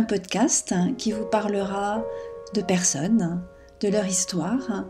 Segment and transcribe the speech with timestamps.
[0.00, 2.02] un podcast qui vous parlera
[2.54, 3.42] de personnes,
[3.82, 4.86] de leur histoire,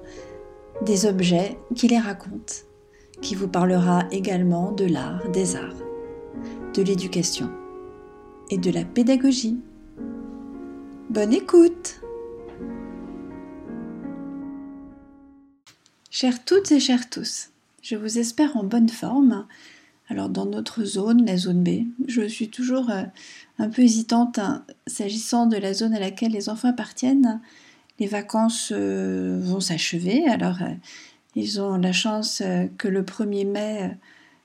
[0.82, 2.54] des objets qui les racontent,
[3.20, 5.82] qui vous parlera également de l'art, des arts,
[6.74, 7.50] de l'éducation
[8.50, 9.58] et de la pédagogie.
[11.08, 12.00] Bonne écoute
[16.08, 17.50] Chères toutes et chers tous,
[17.82, 19.44] je vous espère en bonne forme.
[20.10, 23.04] Alors dans notre zone, la zone B, je suis toujours euh,
[23.60, 27.40] un peu hésitante hein, s'agissant de la zone à laquelle les enfants appartiennent.
[28.00, 30.74] Les vacances euh, vont s'achever, alors euh,
[31.36, 32.42] ils ont la chance
[32.76, 33.96] que le 1er mai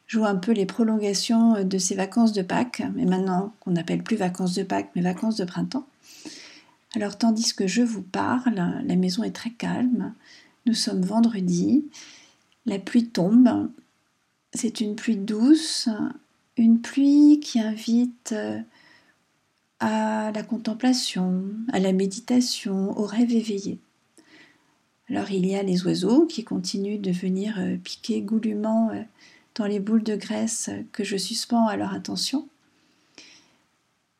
[0.05, 4.17] joue un peu les prolongations de ces vacances de Pâques, mais maintenant qu'on n'appelle plus
[4.17, 5.87] vacances de Pâques, mais vacances de printemps.
[6.95, 10.13] Alors tandis que je vous parle, la maison est très calme,
[10.67, 11.85] nous sommes vendredi,
[12.67, 13.67] la pluie tombe,
[14.55, 15.89] c'est une pluie douce,
[16.57, 18.59] une pluie qui invite euh,
[19.79, 23.79] à la contemplation, à la méditation, au rêve éveillé.
[25.09, 29.01] Alors il y a les oiseaux qui continuent de venir euh, piquer goulûment euh,
[29.55, 32.47] dans les boules de graisse que je suspends à leur attention.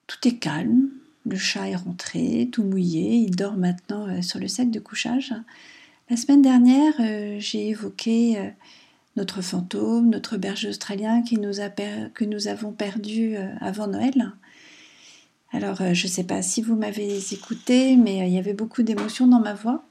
[0.08, 0.89] Tout est calme,
[1.25, 5.33] le chat est rentré, tout mouillé, il dort maintenant sur le sac de couchage.
[6.09, 6.94] La semaine dernière,
[7.39, 8.53] j'ai évoqué
[9.16, 14.33] notre fantôme, notre berger australien qui nous a que nous avons perdu euh, avant Noël.
[15.52, 18.53] Alors, euh, je ne sais pas si vous m'avez écouté, mais euh, il y avait
[18.53, 19.86] beaucoup d'émotions dans ma voix.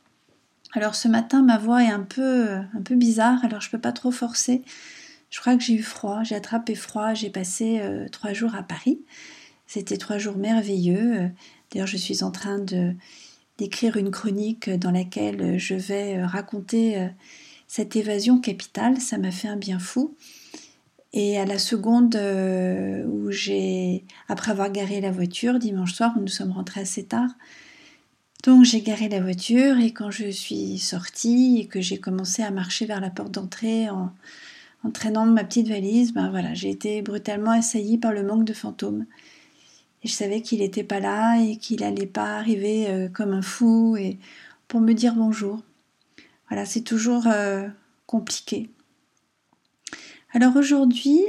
[0.74, 3.80] Alors ce matin, ma voix est un peu, un peu bizarre, alors je ne peux
[3.80, 4.62] pas trop forcer.
[5.30, 7.80] Je crois que j'ai eu froid, j'ai attrapé froid, j'ai passé
[8.10, 9.00] trois jours à Paris.
[9.66, 11.30] C'était trois jours merveilleux.
[11.70, 12.58] D'ailleurs, je suis en train
[13.58, 17.08] d'écrire une chronique dans laquelle je vais raconter
[17.76, 20.14] cette évasion capitale, ça m'a fait un bien fou.
[21.12, 26.28] Et à la seconde euh, où j'ai, après avoir garé la voiture, dimanche soir, nous
[26.28, 27.30] sommes rentrés assez tard,
[28.44, 32.52] donc j'ai garé la voiture et quand je suis sortie et que j'ai commencé à
[32.52, 34.12] marcher vers la porte d'entrée en,
[34.84, 38.52] en traînant ma petite valise, ben voilà, j'ai été brutalement assaillie par le manque de
[38.52, 39.04] fantômes.
[40.04, 43.42] Et je savais qu'il n'était pas là et qu'il n'allait pas arriver euh, comme un
[43.42, 44.20] fou et
[44.68, 45.60] pour me dire bonjour.
[46.54, 47.66] Voilà, c'est toujours euh,
[48.06, 48.70] compliqué.
[50.32, 51.20] Alors aujourd'hui,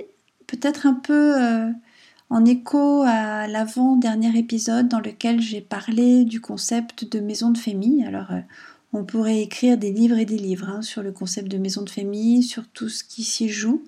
[0.45, 1.71] peut-être un peu euh,
[2.29, 8.05] en écho à l'avant-dernier épisode dans lequel j'ai parlé du concept de maison de famille.
[8.05, 8.41] Alors euh,
[8.93, 11.89] on pourrait écrire des livres et des livres hein, sur le concept de maison de
[11.89, 13.83] famille, sur tout ce qui s'y joue.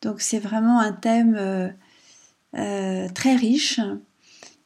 [0.00, 1.34] Donc c'est vraiment un thème
[2.54, 3.78] très riche,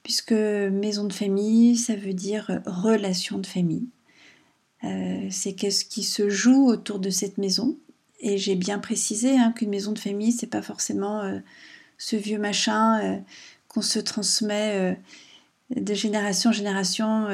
[0.04, 3.88] puisque maison de famille, ça veut dire relation de famille.
[4.84, 7.76] Euh, c'est qu'est-ce qui se joue autour de cette maison.
[8.20, 11.38] Et j'ai bien précisé hein, qu'une maison de famille, c'est pas forcément euh,
[11.98, 13.16] ce vieux machin euh,
[13.68, 14.98] qu'on se transmet
[15.74, 17.28] de génération en génération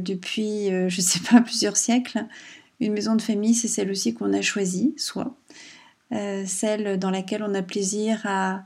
[0.00, 2.26] depuis, je sais pas, plusieurs siècles.
[2.80, 5.34] Une maison de famille, c'est celle aussi qu'on a choisie, soit
[6.10, 8.64] celle dans laquelle on a plaisir à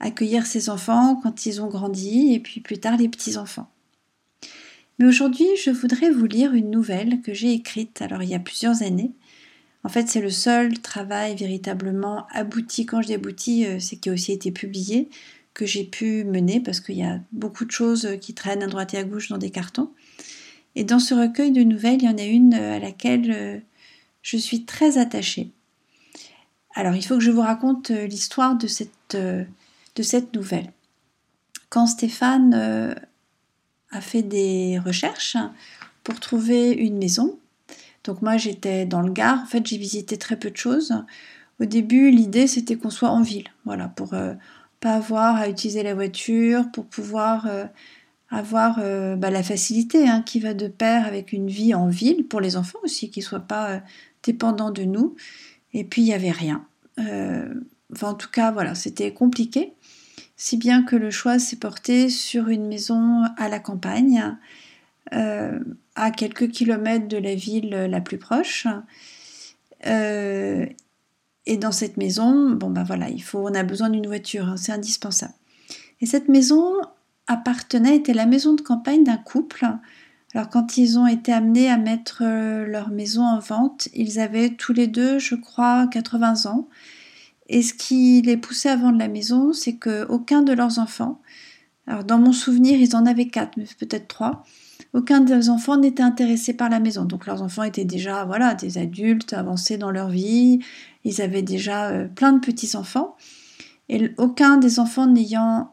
[0.00, 3.68] accueillir ses enfants quand ils ont grandi, et puis plus tard les petits-enfants.
[4.98, 8.40] Mais aujourd'hui, je voudrais vous lire une nouvelle que j'ai écrite, alors il y a
[8.40, 9.12] plusieurs années.
[9.82, 12.86] En fait, c'est le seul travail véritablement abouti.
[12.86, 15.10] Quand je dis abouti, euh, c'est qui a aussi été publié,
[15.52, 18.94] que j'ai pu mener, parce qu'il y a beaucoup de choses qui traînent à droite
[18.94, 19.90] et à gauche dans des cartons.
[20.74, 23.58] Et dans ce recueil de nouvelles, il y en a une euh, à laquelle euh,
[24.22, 25.50] je suis très attachée.
[26.74, 30.72] Alors, il faut que je vous raconte l'histoire de cette, de cette nouvelle.
[31.68, 32.96] Quand Stéphane
[33.94, 35.36] a fait des recherches
[36.02, 37.38] pour trouver une maison.
[38.04, 40.92] Donc moi j'étais dans le Gard, en fait j'ai visité très peu de choses.
[41.60, 44.34] Au début l'idée c'était qu'on soit en ville, voilà, pour euh,
[44.80, 47.64] pas avoir à utiliser la voiture, pour pouvoir euh,
[48.28, 52.26] avoir euh, bah, la facilité hein, qui va de pair avec une vie en ville,
[52.26, 53.80] pour les enfants aussi, qui ne soient pas
[54.22, 55.16] dépendants de nous.
[55.72, 56.66] Et puis il n'y avait rien.
[56.98, 59.72] enfin en tout cas voilà, c'était compliqué
[60.36, 64.36] si bien que le choix s'est porté sur une maison à la campagne,
[65.12, 65.60] euh,
[65.94, 68.66] à quelques kilomètres de la ville la plus proche.
[69.86, 70.66] Euh,
[71.46, 74.56] et dans cette maison, bon ben voilà, il faut, on a besoin d'une voiture, hein,
[74.56, 75.34] c'est indispensable.
[76.00, 76.72] Et cette maison
[77.26, 79.66] appartenait, était la maison de campagne d'un couple.
[80.34, 84.50] Alors quand ils ont été amenés à mettre euh, leur maison en vente, ils avaient
[84.50, 86.68] tous les deux, je crois, 80 ans.
[87.48, 91.20] Et ce qui les poussait à vendre la maison, c'est qu'aucun de leurs enfants,
[91.86, 94.44] alors dans mon souvenir, ils en avaient quatre, mais peut-être trois,
[94.94, 97.04] aucun des enfants n'était intéressé par la maison.
[97.04, 100.60] Donc leurs enfants étaient déjà voilà, des adultes avancés dans leur vie,
[101.04, 103.16] ils avaient déjà euh, plein de petits-enfants.
[103.88, 105.70] Et aucun des enfants n'ayant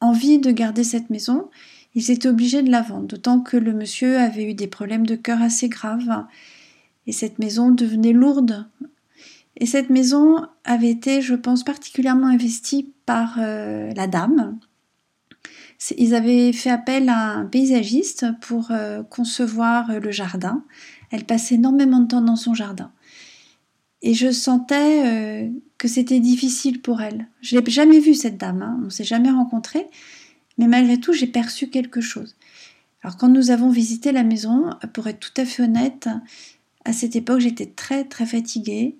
[0.00, 1.50] envie de garder cette maison,
[1.94, 5.16] ils étaient obligés de la vendre, d'autant que le monsieur avait eu des problèmes de
[5.16, 6.24] cœur assez graves
[7.08, 8.68] et cette maison devenait lourde.
[9.58, 14.58] Et cette maison avait été, je pense, particulièrement investie par euh, la dame.
[15.96, 20.64] Ils avaient fait appel à un paysagiste pour euh, concevoir le jardin.
[21.10, 22.92] Elle passait énormément de temps dans son jardin.
[24.00, 27.26] Et je sentais euh, que c'était difficile pour elle.
[27.40, 28.78] Je l'ai jamais vue cette dame, hein.
[28.80, 29.86] on ne s'est jamais rencontrés,
[30.56, 32.36] mais malgré tout j'ai perçu quelque chose.
[33.02, 36.08] Alors quand nous avons visité la maison, pour être tout à fait honnête,
[36.84, 38.98] à cette époque j'étais très très fatiguée.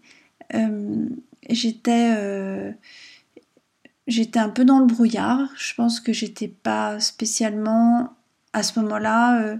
[0.55, 1.09] Euh,
[1.49, 2.73] j'étais euh,
[4.06, 5.49] j'étais un peu dans le brouillard.
[5.56, 8.15] Je pense que j'étais pas spécialement
[8.53, 9.59] à ce moment-là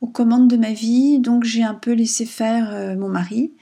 [0.00, 3.52] aux commandes de ma vie, donc j'ai un peu laissé faire mon mari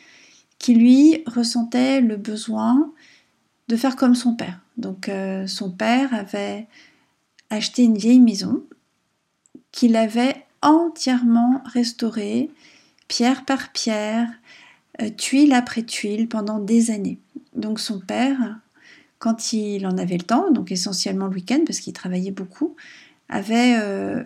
[0.60, 2.92] qui lui ressentait le besoin
[3.68, 4.60] de faire comme son père.
[4.76, 6.68] Donc euh, son père avait
[7.48, 8.62] acheté une vieille maison
[9.72, 12.50] qu'il avait entièrement restaurée,
[13.08, 14.34] pierre par pierre, euh,
[15.16, 17.18] tuile après tuile pendant des années.
[17.54, 18.58] Donc son père,
[19.18, 22.76] quand il en avait le temps, donc essentiellement le week-end parce qu'il travaillait beaucoup,
[23.28, 24.22] avait euh,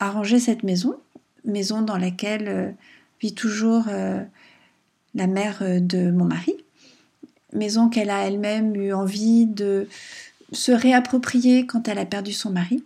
[0.00, 0.96] arrangé cette maison,
[1.44, 2.74] maison dans laquelle
[3.20, 3.88] vit toujours
[5.16, 6.54] la mère euh, de mon mari,
[7.52, 9.88] maison qu'elle a elle-même eu envie de
[10.52, 12.84] se réapproprier quand elle a perdu son mari,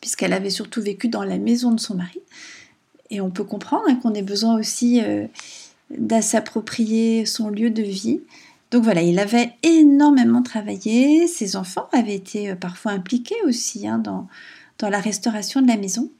[0.00, 2.20] puisqu'elle avait surtout vécu dans la maison de son mari.
[3.10, 5.26] Et on peut comprendre hein, qu'on ait besoin aussi euh,
[5.90, 8.20] de s'approprier son lieu de vie.
[8.70, 13.98] Donc voilà, il avait énormément travaillé, ses enfants avaient été euh, parfois impliqués aussi hein,
[13.98, 14.26] dans,
[14.78, 16.10] dans la restauration de la maison.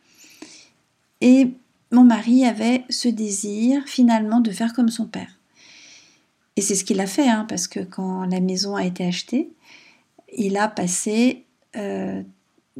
[1.21, 1.51] Et
[1.91, 5.31] mon mari avait ce désir finalement de faire comme son père.
[6.57, 9.51] Et c'est ce qu'il a fait, hein, parce que quand la maison a été achetée,
[10.37, 11.45] il a passé
[11.77, 12.23] euh,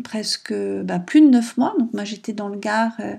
[0.03, 0.55] presque
[0.85, 1.75] bah, plus de neuf mois.
[1.79, 3.17] Donc moi j'étais dans le Gard euh,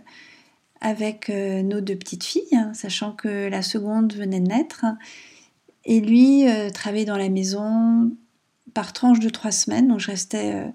[0.81, 4.85] avec euh, nos deux petites filles, hein, sachant que la seconde venait de naître.
[5.85, 6.43] Et lui
[6.73, 8.11] travaillait dans la maison
[8.73, 9.87] par tranche de trois semaines.
[9.87, 10.73] Donc je restais,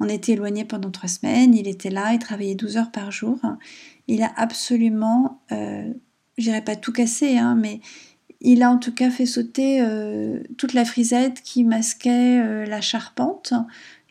[0.00, 1.54] on était éloignés pendant trois semaines.
[1.54, 3.38] Il était là, il travaillait 12 heures par jour
[4.08, 5.92] il a absolument, euh,
[6.38, 7.80] je dirais pas tout cassé, hein, mais
[8.40, 12.80] il a en tout cas fait sauter euh, toute la frisette qui masquait euh, la
[12.80, 13.54] charpente.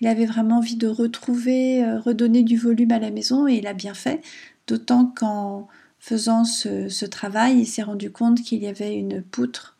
[0.02, 3.68] Il avait vraiment envie de retrouver, euh, redonner du volume à la maison et il
[3.68, 4.22] a bien fait.
[4.68, 5.68] D'autant qu'en
[6.00, 9.78] faisant ce, travail, il s'est rendu compte qu'il y avait une poutre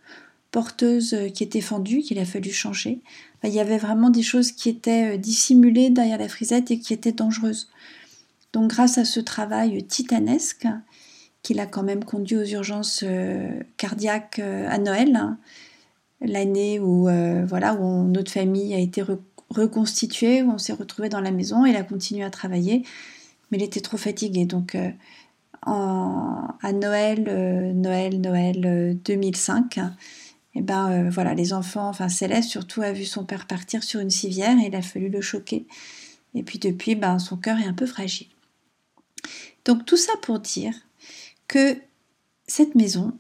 [0.52, 3.02] porteuse qui était fendue, qu'il a fallu changer.
[3.44, 7.12] il y avait vraiment des choses qui étaient dissimulées derrière la frisette et qui étaient
[7.12, 7.70] dangereuses.
[8.54, 10.68] Donc grâce à ce travail titanesque,
[11.44, 15.38] qu'il a quand même conduit aux urgences euh, cardiaques euh, à Noël, hein,
[16.22, 19.04] l'année où, euh, voilà, où notre famille a été
[19.50, 22.84] reconstituée, où on s'est retrouvé dans la maison, il a continué à travailler,
[23.54, 24.46] mais il était trop fatigué.
[24.46, 24.76] Donc
[25.62, 27.24] à Noël,
[27.76, 33.26] Noël, Noël 2005, et eh ben voilà, les enfants, enfin Céleste surtout a vu son
[33.26, 35.68] père partir sur une civière et il a fallu le choquer.
[36.34, 38.28] Et puis depuis, ben, son cœur est un peu fragile.
[39.66, 40.74] Donc tout ça pour dire
[41.48, 41.78] que
[42.48, 43.14] cette maison,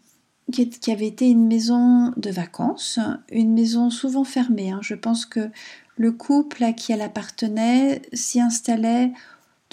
[0.52, 3.00] qui, avait été une maison de vacances,
[3.32, 5.50] une maison souvent fermée, hein, je pense que
[5.96, 9.12] le couple à qui elle appartenait s'y installait,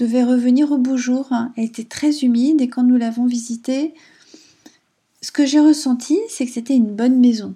[0.01, 1.53] devait revenir au beau jour, hein.
[1.57, 3.95] elle était très humide et quand nous l'avons visitée,
[5.21, 7.55] ce que j'ai ressenti, c'est que c'était une bonne maison.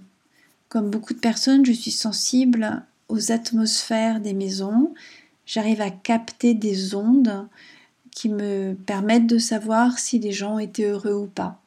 [0.69, 4.93] Comme beaucoup de personnes, je suis sensible aux atmosphères des maisons,
[5.47, 7.49] j'arrive à capter des ondes,
[8.11, 11.61] qui me permettent de savoir si les gens étaient heureux ou pas.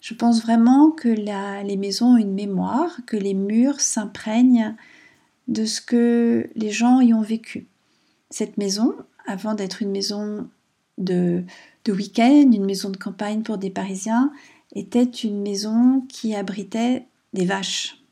[0.00, 4.74] Je pense vraiment que les maisons ont une mémoire, que les murs s'imprègnent
[5.46, 7.66] de ce que les gens y ont vécu.
[8.30, 8.94] Cette maison,
[9.28, 10.48] avant d'être une maison
[10.96, 11.44] de,
[11.86, 14.32] week-end, une maison de campagne pour des Parisiens,
[14.74, 18.02] était une maison qui abritait des vaches,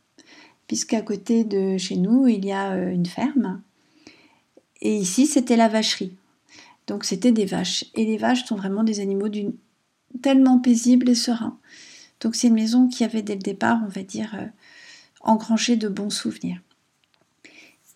[0.67, 3.63] puisqu'à côté de chez nous, il y a euh, une ferme.
[4.83, 6.15] Et ici, c'était la vacherie.
[6.87, 7.85] Donc c'était des vaches.
[7.95, 9.29] Et les vaches sont vraiment des animaux
[10.23, 11.59] tellement paisibles et sereins.
[12.21, 14.47] Donc c'est une maison qui avait dès le départ, on va dire, euh,
[15.23, 16.61] engrangé de bons souvenirs.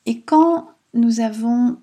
[0.07, 1.79] Et quand nous avons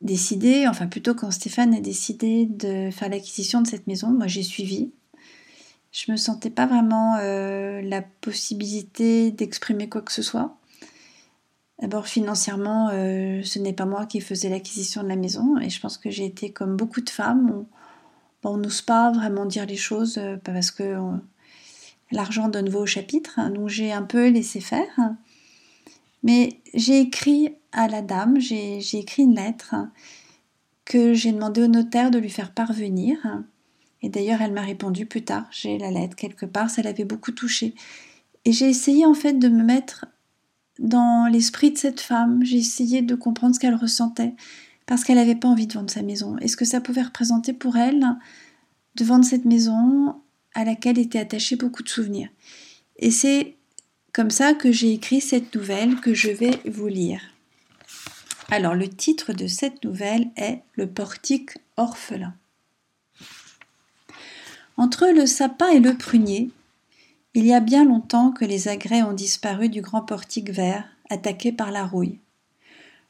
[0.00, 4.42] décidé, enfin plutôt quand Stéphane a décidé de faire l'acquisition de cette maison, moi j'ai
[4.42, 4.92] suivi.
[5.90, 10.56] Je me sentais pas vraiment euh, la possibilité d'exprimer quoi que ce soit.
[11.80, 15.80] D'abord financièrement, euh, ce n'est pas moi qui faisais l'acquisition de la maison et je
[15.80, 17.64] pense que j'ai été comme beaucoup de femmes,
[18.44, 20.96] on n'ose pas vraiment dire les choses euh, parce que
[22.10, 24.88] l'argent donne voix au chapitre, hein, donc j'ai un peu laissé faire.
[26.22, 29.74] Mais j'ai écrit à la dame, j'ai écrit une lettre
[30.84, 33.18] que j'ai demandé au notaire de lui faire parvenir.
[34.02, 35.46] Et d'ailleurs, elle m'a répondu plus tard.
[35.50, 37.74] J'ai la lettre quelque part, ça l'avait beaucoup touchée.
[38.44, 40.06] Et j'ai essayé en fait de me mettre
[40.78, 42.42] dans l'esprit de cette femme.
[42.42, 44.34] J'ai essayé de comprendre ce qu'elle ressentait
[44.86, 46.36] parce qu'elle n'avait pas envie de vendre sa maison.
[46.40, 48.06] Et ce que ça pouvait représenter pour elle
[48.94, 50.14] de vendre cette maison
[50.54, 52.30] à laquelle étaient attachés beaucoup de souvenirs?
[52.96, 53.57] Et c'est
[54.18, 57.20] comme ça que j'ai écrit cette nouvelle que je vais vous lire.
[58.50, 62.34] Alors le titre de cette nouvelle est Le portique orphelin.
[64.76, 66.50] Entre le sapin et le prunier,
[67.34, 71.52] il y a bien longtemps que les agrès ont disparu du grand portique vert, attaqué
[71.52, 72.18] par la rouille.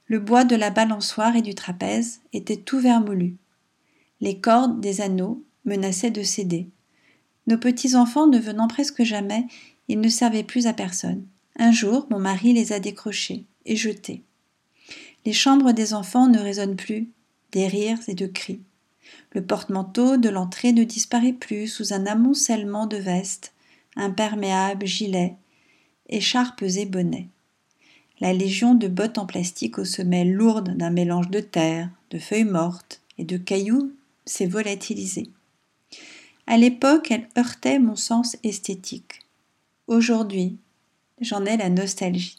[0.09, 3.39] Le bois de la balançoire et du trapèze était tout vermoulu.
[4.21, 6.69] Les cordes des anneaux menaçaient de céder.
[7.47, 9.47] Nos petits-enfants ne venant presque jamais,
[9.89, 11.25] ils ne servaient plus à personne.
[11.59, 14.23] Un jour, mon mari les a décrochés et jetés.
[15.25, 17.09] Les chambres des enfants ne résonnent plus,
[17.53, 18.61] des rires et de cris.
[19.33, 23.53] Le porte-manteau de l'entrée ne disparaît plus sous un amoncellement de vestes,
[23.97, 25.35] imperméables, gilets,
[26.09, 27.29] écharpes et bonnets.
[28.21, 32.45] La légion de bottes en plastique aux semelles lourdes d'un mélange de terre, de feuilles
[32.45, 33.93] mortes et de cailloux
[34.25, 35.31] s'est volatilisée.
[36.47, 39.21] À l'époque, elle heurtait mon sens esthétique.
[39.89, 40.59] Aujourd'hui,
[41.19, 42.37] j'en ai la nostalgie.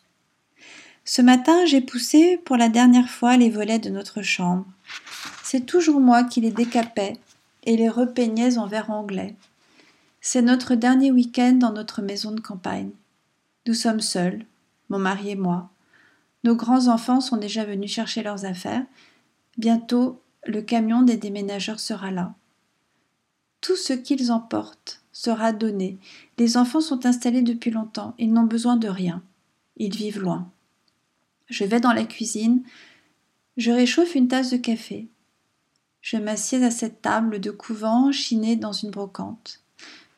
[1.03, 4.67] Ce matin, j'ai poussé pour la dernière fois les volets de notre chambre.
[5.43, 7.17] C'est toujours moi qui les décapais
[7.63, 9.35] et les repeignais en verre anglais.
[10.21, 12.91] C'est notre dernier week-end dans notre maison de campagne.
[13.65, 14.45] Nous sommes seuls,
[14.89, 15.71] mon mari et moi.
[16.43, 18.85] Nos grands-enfants sont déjà venus chercher leurs affaires.
[19.57, 22.35] Bientôt, le camion des déménageurs sera là.
[23.59, 25.97] Tout ce qu'ils emportent sera donné.
[26.37, 29.21] Les enfants sont installés depuis longtemps, ils n'ont besoin de rien.
[29.75, 30.49] Ils vivent loin.
[31.49, 32.63] Je vais dans la cuisine,
[33.57, 35.09] je réchauffe une tasse de café.
[36.01, 39.61] Je m'assieds à cette table de couvent chinée dans une brocante.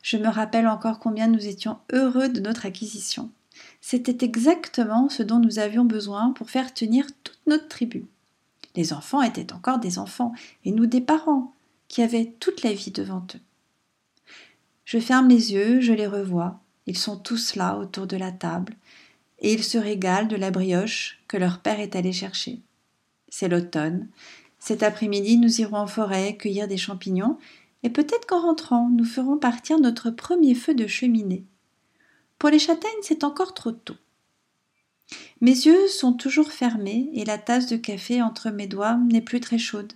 [0.02, 3.30] Je me rappelle encore combien nous étions heureux de notre acquisition.
[3.80, 8.06] C'était exactement ce dont nous avions besoin pour faire tenir toute notre tribu.
[8.76, 10.32] Les enfants étaient encore des enfants,
[10.64, 11.52] et nous des parents,
[11.88, 13.40] qui avaient toute la vie devant eux.
[14.84, 16.60] Je ferme les yeux, je les revois.
[16.86, 18.74] Ils sont tous là autour de la table,
[19.38, 22.60] et ils se régalent de la brioche que leur père est allé chercher.
[23.28, 24.08] C'est l'automne.
[24.58, 27.38] Cet après-midi, nous irons en forêt cueillir des champignons,
[27.82, 31.44] et peut-être qu'en rentrant, nous ferons partir notre premier feu de cheminée.
[32.38, 33.96] Pour les châtaignes, c'est encore trop tôt.
[35.40, 39.40] Mes yeux sont toujours fermés et la tasse de café entre mes doigts n'est plus
[39.40, 39.92] très chaude.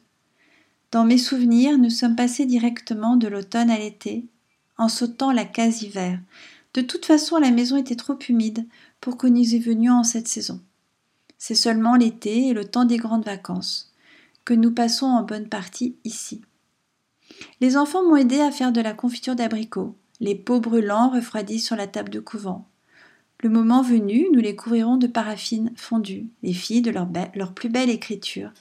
[0.90, 4.26] Dans mes souvenirs, nous sommes passés directement de l'automne à l'été,
[4.78, 6.18] en sautant la case hiver.
[6.74, 8.66] De toute façon, la maison était trop humide
[9.00, 10.60] pour que nous y venions en cette saison.
[11.38, 13.92] C'est seulement l'été et le temps des grandes vacances
[14.44, 16.40] que nous passons en bonne partie ici.
[17.60, 19.96] Les enfants m'ont aidé à faire de la confiture d'abricots.
[20.20, 22.66] Les pots brûlants refroidis sur la table de couvent.
[23.42, 26.30] Le moment venu, nous les couvrirons de paraffine fondue.
[26.42, 28.52] Les filles, de leur, leur plus belle écriture,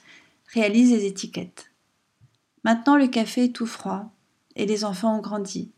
[0.52, 1.70] réalisent les étiquettes.
[2.64, 4.10] Maintenant, le café est tout froid
[4.56, 5.70] et les enfants ont grandi.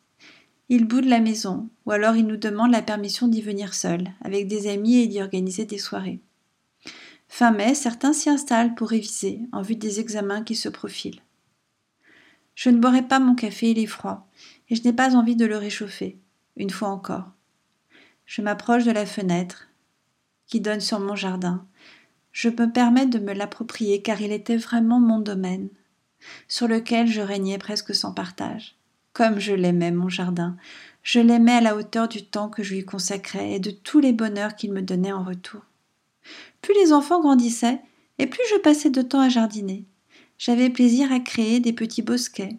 [0.71, 4.49] Ils boudent la maison, ou alors ils nous demandent la permission d'y venir seuls, avec
[4.49, 6.21] des amis et d'y organiser des soirées.
[7.29, 11.23] Fin mai, certains s'y installent pour réviser, en vue des examens qui se profilent.
[12.55, 14.29] Je ne boirai pas mon café, il est froid,
[14.69, 16.19] et je n'ai pas envie de le réchauffer,
[16.57, 17.31] une fois encore.
[18.27, 19.69] Je m'approche de la fenêtre,
[20.47, 21.67] qui donne sur mon jardin.
[22.33, 25.69] Je me permets de me l'approprier car il était vraiment mon domaine,
[26.47, 28.78] sur lequel je régnais presque sans partage.
[29.19, 30.57] Comme je l'aimais, mon jardin.
[31.03, 34.13] Je l'aimais à la hauteur du temps que je lui consacrais et de tous les
[34.13, 35.63] bonheurs qu'il me donnait en retour.
[36.63, 37.81] Plus les enfants grandissaient,
[38.21, 39.85] et plus je passais de temps à jardiner
[40.39, 42.57] j'avais plaisir à créer des petits bosquets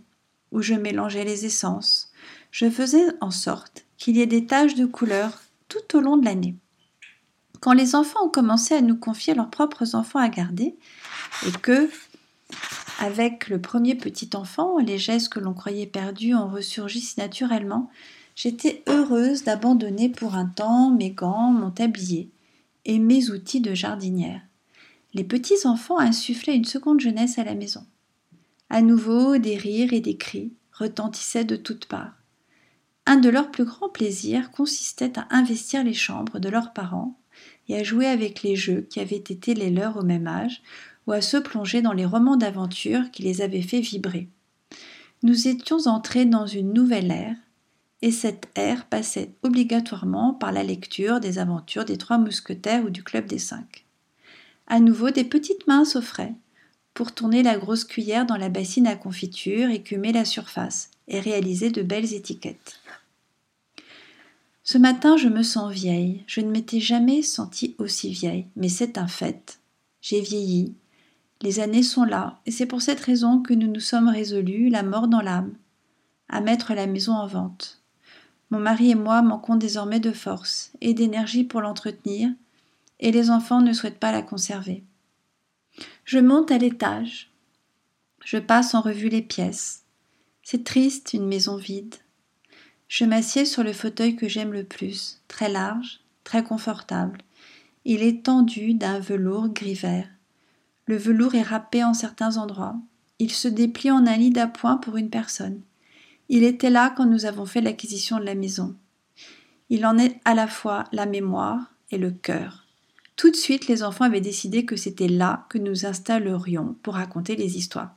[0.52, 2.12] où je mélangeais les essences.
[2.52, 6.26] Je faisais en sorte qu'il y ait des taches de couleur tout au long de
[6.26, 6.56] l'année.
[7.62, 10.76] Quand les enfants ont commencé à nous confier leurs propres enfants à garder,
[11.48, 11.90] et que,
[13.00, 17.90] avec le premier petit enfant, les gestes que l'on croyait perdus ont ressurgi si naturellement,
[18.36, 22.30] j'étais heureuse d'abandonner pour un temps mes gants, mon tablier
[22.86, 24.42] et mes outils de jardinière
[25.14, 27.86] les petits enfants insufflaient une seconde jeunesse à la maison.
[28.70, 32.14] À nouveau, des rires et des cris retentissaient de toutes parts.
[33.06, 37.20] Un de leurs plus grands plaisirs consistait à investir les chambres de leurs parents
[37.68, 40.62] et à jouer avec les jeux qui avaient été les leurs au même âge,
[41.10, 44.30] ou à se plonger dans les romans d'aventure qui les avaient fait vibrer.
[45.24, 47.36] Nous étions entrés dans une nouvelle ère,
[48.04, 53.04] et cette ère passait obligatoirement par la lecture des aventures des Trois Mousquetaires ou du
[53.04, 53.86] Club des Cinq.
[54.68, 56.36] À nouveau, des petites mains s'offraient
[56.94, 61.72] pour tourner la grosse cuillère dans la bassine à confiture, écumer la surface et réaliser
[61.72, 62.80] de belles étiquettes.
[64.64, 66.24] Ce matin, je me sens vieille.
[66.28, 69.60] Je ne m'étais jamais sentie aussi vieille, mais c'est un fait.
[70.02, 70.76] J'ai vieilli.
[71.42, 74.84] Les années sont là, et c'est pour cette raison que nous nous sommes résolus, la
[74.84, 75.54] mort dans l'âme,
[76.28, 77.82] à mettre la maison en vente.
[78.50, 82.30] Mon mari et moi manquons désormais de force et d'énergie pour l'entretenir,
[83.00, 84.84] et les enfants ne souhaitent pas la conserver.
[86.04, 87.32] Je monte à l'étage.
[88.26, 89.86] Je passe en revue les pièces.
[90.44, 91.96] C'est triste, une maison vide.
[92.90, 97.22] Je m'assieds sur le fauteuil que j'aime le plus, très large, très confortable.
[97.86, 100.10] Il est tendu d'un velours gris-vert.
[100.90, 102.76] Le velours est râpé en certains endroits.
[103.20, 105.62] Il se déplie en un lit d'appoint pour une personne.
[106.30, 108.76] Il était là quand nous avons fait l'acquisition de la maison.
[109.70, 112.66] Il en est à la fois la mémoire et le cœur.
[113.18, 117.36] Tout de suite, les enfants avaient décidé que c'était là que nous installerions pour raconter
[117.36, 117.96] les histoires.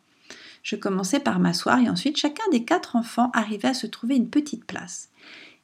[0.63, 4.29] Je commençais par m'asseoir et ensuite chacun des quatre enfants arrivait à se trouver une
[4.29, 5.09] petite place.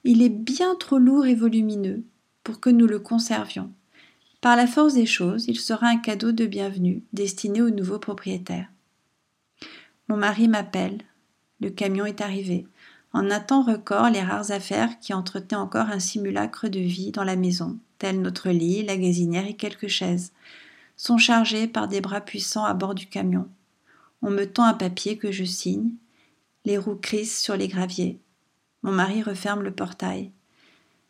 [0.03, 2.05] Il est bien trop lourd et volumineux
[2.43, 3.71] pour que nous le conservions.
[4.41, 8.69] Par la force des choses, il sera un cadeau de bienvenue destiné au nouveau propriétaire.
[10.07, 11.03] Mon mari m'appelle,
[11.61, 12.67] le camion est arrivé.
[13.13, 17.25] En un temps record, les rares affaires qui entretenaient encore un simulacre de vie dans
[17.25, 20.33] la maison, tels notre lit, la gazinière et quelques chaises,
[20.97, 23.49] sont chargées par des bras puissants à bord du camion.
[24.23, 25.91] On me tend un papier que je signe.
[26.65, 28.21] Les roues crissent sur les graviers.
[28.83, 30.31] Mon mari referme le portail.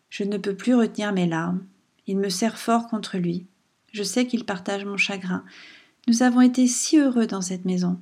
[0.08, 1.66] Je ne peux plus retenir mes larmes.
[2.08, 3.46] Il me serre fort contre lui.
[3.92, 5.44] Je sais qu'il partage mon chagrin.
[6.08, 8.00] Nous avons été si heureux dans cette maison.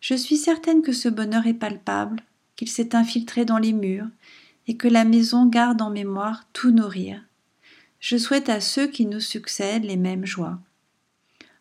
[0.00, 2.22] Je suis certaine que ce bonheur est palpable,
[2.56, 4.06] qu'il s'est infiltré dans les murs,
[4.68, 7.22] et que la maison garde en mémoire tous nos rires.
[8.00, 10.60] Je souhaite à ceux qui nous succèdent les mêmes joies.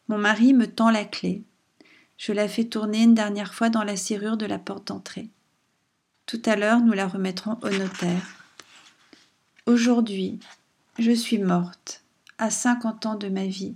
[0.07, 1.43] Mon mari me tend la clé.
[2.17, 5.29] Je la fais tourner une dernière fois dans la serrure de la porte d'entrée.
[6.27, 8.27] Tout à l'heure, nous la remettrons au notaire.
[9.65, 10.39] Aujourd'hui,
[10.97, 12.03] je suis morte,
[12.37, 13.75] à cinquante ans de ma vie.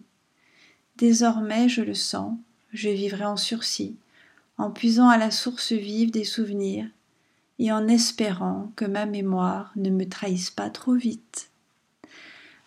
[0.98, 2.38] Désormais, je le sens,
[2.74, 3.96] je vivrai en sursis,
[4.58, 6.88] en puisant à la source vive des souvenirs
[7.60, 11.50] et en espérant que ma mémoire ne me trahisse pas trop vite.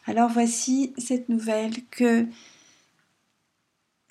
[0.06, 2.26] Alors voici cette nouvelle que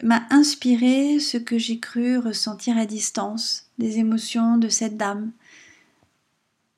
[0.01, 5.32] m'a inspiré ce que j'ai cru ressentir à distance, des émotions de cette dame,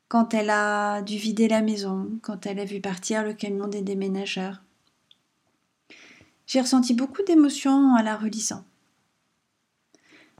[0.08, 3.82] quand elle a dû vider la maison, quand elle a vu partir le camion des
[3.82, 4.62] déménageurs.
[6.46, 8.64] J'ai ressenti beaucoup d'émotions en la relisant.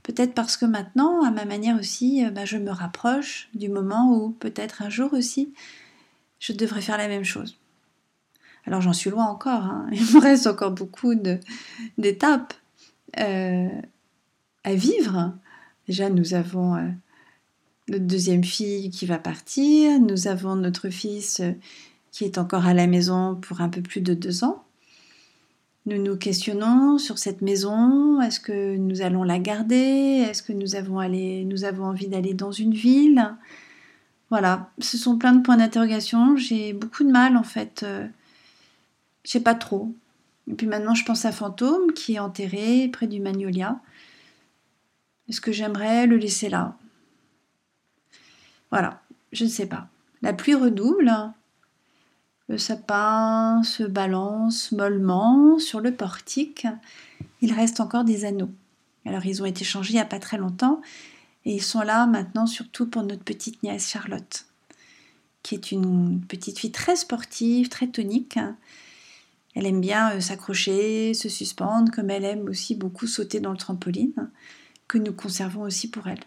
[0.04, 4.14] Peut-être parce que maintenant, à ma manière aussi, euh, bah, je me rapproche du moment
[4.14, 5.52] où peut-être un jour aussi,
[6.38, 7.58] je devrais faire la même chose.
[8.66, 9.88] Alors j'en suis loin encore, hein.
[9.92, 11.14] il me reste encore beaucoup
[11.98, 12.54] d'étapes
[13.18, 13.68] euh,
[14.62, 15.34] à vivre.
[15.88, 16.88] Déjà, nous avons euh,
[17.88, 21.40] notre deuxième fille qui va partir, nous avons notre fils
[22.10, 24.64] qui est encore à la maison pour un peu plus de deux ans.
[25.86, 28.20] Nous nous questionnons sur cette maison.
[28.20, 30.26] Est-ce que nous allons la garder?
[30.28, 33.36] Est-ce que nous avons, nous avons envie d'aller dans une ville?
[34.30, 36.36] Voilà, ce sont plein de points d'interrogation.
[36.36, 37.84] J'ai beaucoup de mal en fait.
[37.84, 38.08] Euh,
[39.24, 39.94] je sais pas trop.
[40.50, 43.78] Et puis maintenant, je pense à Fantôme qui est enterré près du Magnolia.
[45.28, 46.76] Est-ce que j'aimerais le laisser là?
[48.78, 49.00] Voilà,
[49.32, 49.88] je ne sais pas.
[50.20, 51.10] La pluie redouble.
[52.46, 56.66] Le sapin se balance mollement sur le portique.
[57.40, 58.50] Il reste encore des anneaux.
[59.06, 60.82] Alors ils ont été changés il n'y a pas très longtemps
[61.46, 64.44] et ils sont là maintenant surtout pour notre petite nièce Charlotte,
[65.42, 68.38] qui est une petite fille très sportive, très tonique.
[69.54, 73.56] Elle aime bien euh, s'accrocher, se suspendre, comme elle aime aussi beaucoup sauter dans le
[73.56, 74.30] trampoline,
[74.86, 76.20] que nous conservons aussi pour elle.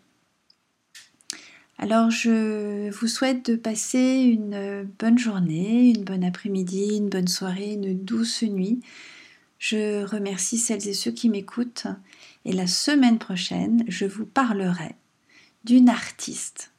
[1.81, 7.71] Alors je vous souhaite de passer une bonne journée, une bonne après-midi, une bonne soirée,
[7.71, 8.81] une douce nuit.
[9.59, 11.87] Je remercie celles et ceux qui m'écoutent
[12.43, 14.95] et la semaine prochaine, je vous parlerai
[15.63, 16.73] d'une artiste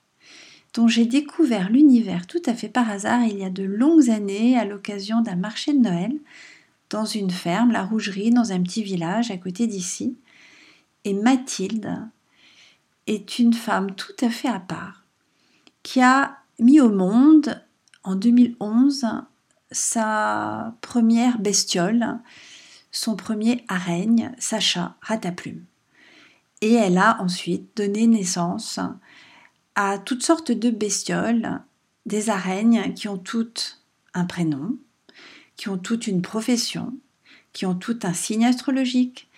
[0.75, 4.59] dont j'ai découvert l'univers tout à fait par hasard il y a de longues années
[4.59, 6.13] à l'occasion d'un marché de Noël
[6.91, 10.17] dans une ferme, la Rougerie, dans un petit village à côté d'ici.
[11.05, 12.07] Et Mathilde
[13.38, 15.05] une femme tout à fait à part,
[15.83, 17.62] qui a mis au monde
[18.05, 19.07] en 2011
[19.73, 22.18] sa première bestiole,
[22.92, 25.64] son premier araigne, Sacha Rataplume.
[26.61, 28.79] Et elle a ensuite donné naissance
[29.75, 31.62] à toutes sortes de bestioles,
[32.07, 33.83] des araignes qui ont toutes
[34.14, 34.77] un prénom,
[35.57, 36.94] qui ont toutes une profession,
[37.53, 39.30] qui ont toutes un signe astrologique,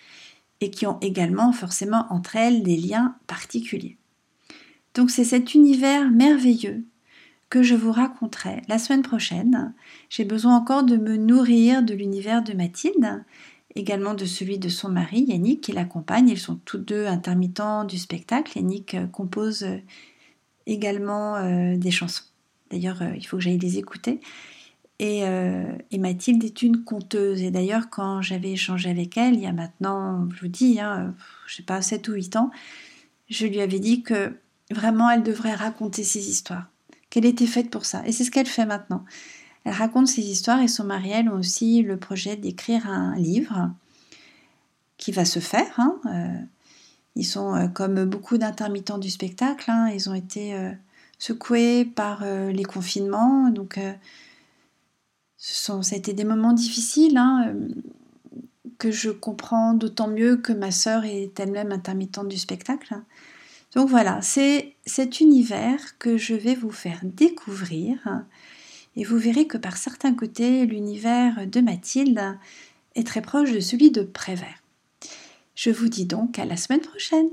[0.61, 3.97] et qui ont également forcément entre elles des liens particuliers.
[4.93, 6.85] Donc c'est cet univers merveilleux
[7.49, 9.73] que je vous raconterai la semaine prochaine.
[10.09, 13.23] J'ai besoin encore de me nourrir de l'univers de Mathilde,
[13.75, 16.29] également de celui de son mari Yannick qui l'accompagne.
[16.29, 18.57] Ils sont tous deux intermittents du spectacle.
[18.57, 19.77] Yannick euh, compose euh,
[20.65, 22.23] également euh, des chansons.
[22.71, 24.19] D'ailleurs, il faut que j'aille les écouter.
[25.05, 27.41] Et, Mathilde est une conteuse.
[27.41, 31.13] Et d'ailleurs, quand j'avais échangé avec elle, il y a maintenant, je vous dis, hein,
[31.45, 32.51] je sais pas, 7 ou 8 ans,
[33.29, 34.33] je lui avais dit que
[34.73, 36.67] Vraiment, elle devrait raconter ses histoires,
[37.09, 38.01] qu'elle était faite pour ça.
[38.05, 39.05] Et c'est ce qu'elle fait maintenant.
[39.65, 43.71] Elle raconte ses histoires et son mari, elle, ont aussi le projet d'écrire un livre
[44.97, 45.73] qui va se faire.
[45.77, 45.99] Hein.
[46.05, 46.45] Euh,
[47.15, 49.89] ils sont euh, comme beaucoup d'intermittents du spectacle, hein.
[49.93, 50.71] ils ont été euh,
[51.19, 53.49] secoués par les confinements.
[53.49, 53.79] Donc,
[55.43, 57.53] ce sont, ça a été des moments difficiles hein,
[58.77, 62.95] que je comprends d'autant mieux que ma sœur est elle-même intermittente du spectacle.
[63.75, 68.23] Donc voilà, c'est cet univers que je vais vous faire découvrir
[68.95, 72.37] et vous verrez que par certains côtés, l'univers de Mathilde
[72.95, 74.63] est très proche de celui de Prévert.
[75.55, 77.27] Je vous dis donc à la semaine prochaine.